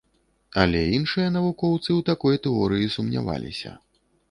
[0.61, 3.79] Але іншыя навукоўцы ў такой тэорыі сумняваліся.